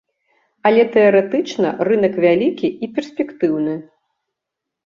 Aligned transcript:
Але 0.69 0.85
тэарэтычна 0.95 1.67
рынак 1.89 2.17
вялікі 2.25 2.67
і 2.89 2.91
перспектыўны. 2.97 3.77